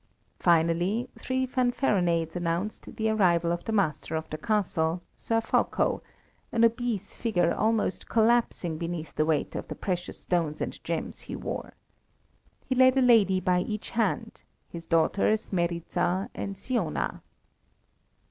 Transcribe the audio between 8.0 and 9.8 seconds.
collapsing beneath the weight of the